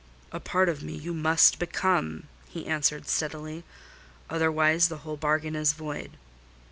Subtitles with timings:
[0.31, 3.63] "A part of me you must become," he answered steadily;
[4.31, 6.17] "otherwise the whole bargain is void.